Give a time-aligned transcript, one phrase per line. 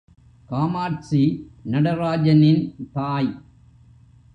[0.49, 1.21] காமாட்சி
[1.63, 2.63] நடராஜனின்
[2.93, 3.31] தாய்.